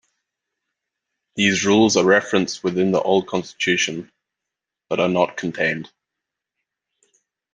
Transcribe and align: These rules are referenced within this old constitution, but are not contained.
These 1.35 1.63
rules 1.63 1.95
are 1.95 2.03
referenced 2.03 2.63
within 2.63 2.91
this 2.91 3.03
old 3.05 3.27
constitution, 3.27 4.11
but 4.89 4.99
are 4.99 5.07
not 5.07 5.37
contained. 5.37 5.91